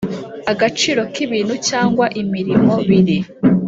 [0.51, 3.17] agaciro k ibintu cyangwa imirimo biri